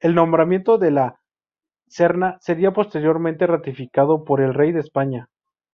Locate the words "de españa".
4.72-5.28